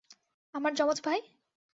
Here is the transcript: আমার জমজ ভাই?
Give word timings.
আমার 0.53 0.71
জমজ 0.73 0.97
ভাই? 1.03 1.19